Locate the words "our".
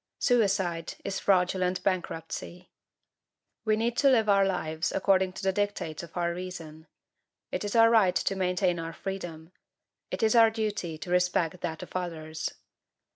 4.27-4.43, 6.17-6.33, 7.75-7.91, 8.79-8.93, 10.33-10.49